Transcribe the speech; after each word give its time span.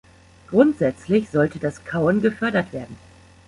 Grundsätzlich 0.49 1.29
sollte 1.29 1.59
das 1.59 1.85
Kauen 1.85 2.21
gefördert 2.23 2.73
werden. 2.73 2.97